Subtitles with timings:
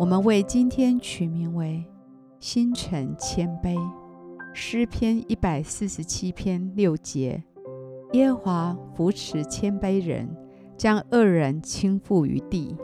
[0.00, 1.84] 我们为今天取名为
[2.40, 3.76] “心存谦卑”。
[4.54, 7.44] 诗篇一百四十七篇六节：
[8.12, 10.34] 耶和华扶持谦卑人，
[10.74, 12.74] 将恶人倾覆于地。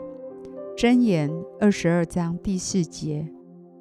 [0.77, 1.27] 箴言
[1.59, 3.27] 二十二章第四节：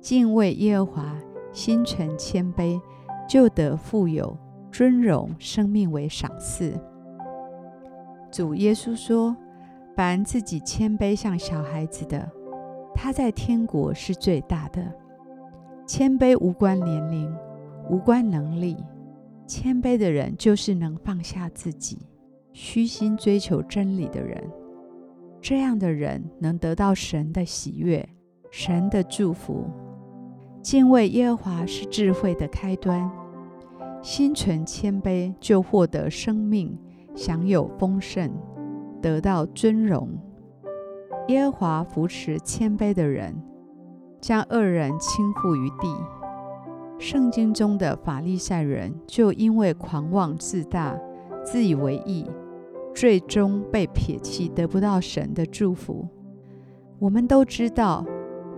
[0.00, 1.16] 敬畏耶和华，
[1.53, 2.80] 心存谦卑，
[3.28, 4.34] 就得富有、
[4.73, 6.73] 尊荣、生命为赏赐。
[8.33, 9.37] 主耶稣说
[9.95, 12.27] ：“凡自己谦卑像小孩子的。”
[12.96, 14.82] 他在天国是最大的。
[15.86, 17.33] 谦卑无关年龄，
[17.91, 18.75] 无关能力。
[19.47, 21.98] 谦卑的人就是能放下自己，
[22.53, 24.42] 虚心追求真理的人。
[25.42, 28.08] 这样的人能得到神的喜悦，
[28.50, 29.66] 神的祝福。
[30.62, 33.08] 敬畏耶和华是智慧的开端。
[34.03, 36.77] 心存谦卑，就获得生命，
[37.14, 38.33] 享有丰盛，
[39.00, 40.08] 得到尊荣。
[41.28, 43.34] 耶和华扶持谦卑的人，
[44.20, 45.88] 将恶人倾覆于地。
[46.98, 50.97] 圣经中的法利赛人就因为狂妄自大、
[51.44, 52.24] 自以为意，
[52.94, 56.06] 最终被撇弃，得不到神的祝福。
[57.00, 58.06] 我们都知道，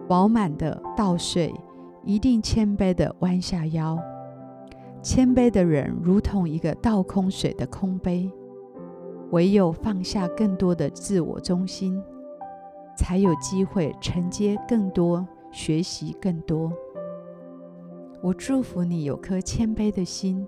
[0.07, 1.55] 饱满的稻穗
[2.05, 3.99] 一定谦卑地弯下腰。
[5.03, 8.31] 谦卑的人如同一个倒空水的空杯，
[9.31, 11.99] 唯有放下更多的自我中心。
[12.99, 16.73] 才有机会承接更多，学习更多。
[18.21, 20.45] 我祝福你有颗谦卑的心，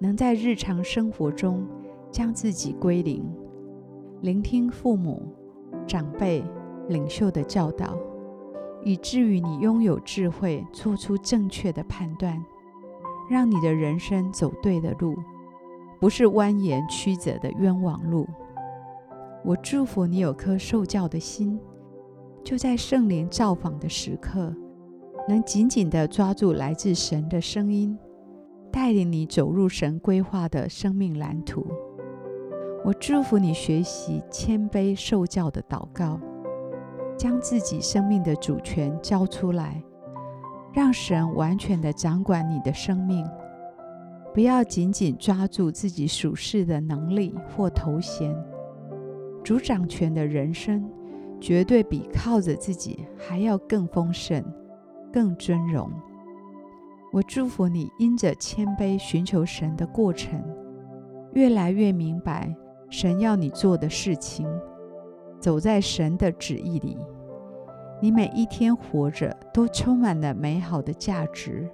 [0.00, 1.64] 能在日常生活中
[2.10, 3.24] 将自己归零，
[4.22, 5.22] 聆听父母、
[5.86, 6.44] 长辈、
[6.88, 7.96] 领袖的教导，
[8.82, 12.44] 以至于你拥有智慧，做出正确的判断，
[13.30, 15.14] 让你的人生走对的路，
[16.00, 18.26] 不是蜿蜒曲折的冤枉路。
[19.44, 21.58] 我祝福你有颗受教的心，
[22.44, 24.54] 就在圣灵造访的时刻，
[25.28, 27.98] 能紧紧地抓住来自神的声音，
[28.70, 31.66] 带领你走入神规划的生命蓝图。
[32.84, 36.20] 我祝福你学习谦卑受教的祷告，
[37.16, 39.82] 将自己生命的主权交出来，
[40.72, 43.28] 让神完全地掌管你的生命，
[44.32, 48.32] 不要紧紧抓住自己属世的能力或头衔。
[49.42, 50.88] 主掌权的人生，
[51.40, 54.42] 绝对比靠着自己还要更丰盛、
[55.12, 55.90] 更尊荣。
[57.12, 60.42] 我祝福你，因着谦卑寻求神的过程，
[61.34, 62.54] 越来越明白
[62.88, 64.46] 神要你做的事情，
[65.40, 66.96] 走在神的旨意里。
[68.00, 71.68] 你每一天活着都充满了美好的价值。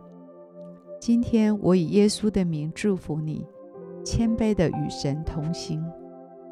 [1.00, 3.46] 今天我以耶稣的名祝福你，
[4.04, 5.84] 谦卑的与神同行。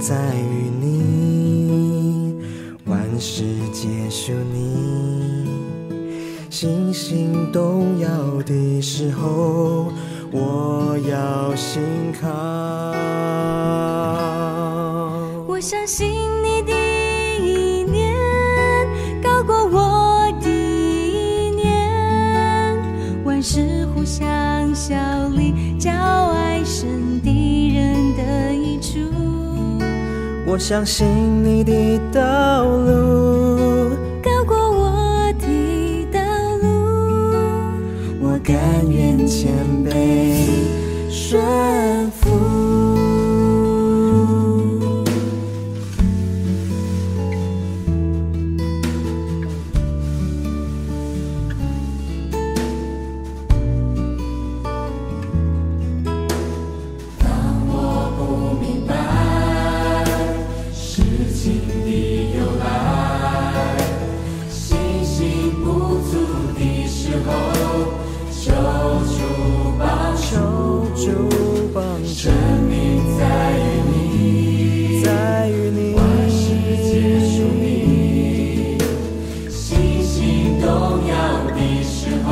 [0.00, 2.36] 在与你，
[2.86, 3.42] 万事
[3.72, 5.48] 皆属你。
[6.50, 8.08] 星星动摇
[8.44, 9.92] 的时候，
[10.30, 11.82] 我要信
[12.20, 12.28] 靠。
[15.46, 16.27] 我相信
[30.50, 31.06] 我相信
[31.44, 33.90] 你的道路。
[34.22, 36.20] 高过我的道
[36.62, 36.66] 路，
[38.22, 38.56] 我甘
[38.90, 39.52] 愿谦
[39.84, 40.27] 卑
[72.04, 72.32] 生
[72.68, 73.62] 命在于
[73.92, 75.94] 你在你。
[75.94, 78.78] 万事皆属你
[80.60, 81.14] 动摇
[81.54, 82.28] 的时候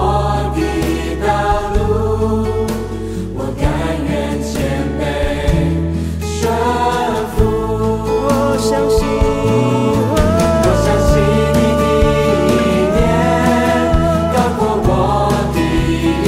[0.00, 0.58] 我的
[1.26, 1.28] 道
[1.74, 1.76] 路，
[3.34, 3.66] 我甘
[4.06, 4.08] 愿
[4.40, 4.48] 谦
[4.96, 5.02] 卑、
[6.22, 6.38] 顺
[7.34, 7.36] 服。
[8.22, 9.00] 我相信，
[10.62, 11.10] 我相信
[11.56, 11.82] 你的
[12.46, 12.54] 意
[12.94, 12.96] 念
[14.32, 14.88] 高过我
[15.52, 16.22] 的意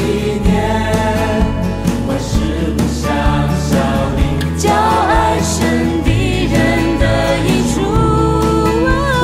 [0.44, 0.48] 念。
[2.08, 2.28] 万事
[2.76, 2.98] 不相
[3.68, 3.70] 小，
[4.16, 4.18] 你
[4.58, 5.54] 叫爱神
[6.02, 6.08] 的
[6.52, 6.58] 人
[6.98, 7.04] 的
[7.46, 7.72] 益处。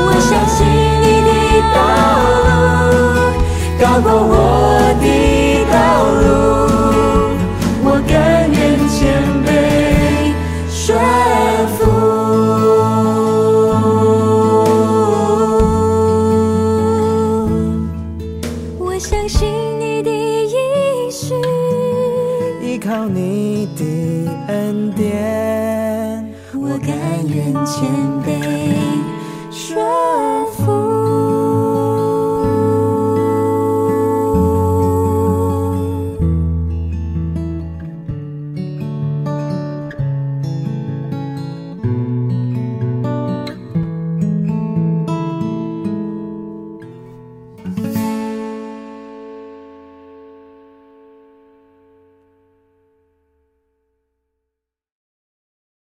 [0.06, 0.56] 我相信
[1.02, 1.28] 你的
[1.74, 1.76] 道
[4.30, 4.35] 路。